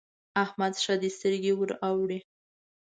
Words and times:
احمد 0.43 0.73
ښه 0.83 0.95
دی؛ 1.01 1.09
سترګې 1.17 1.51
ور 1.55 1.71
اوړي. 1.87 2.19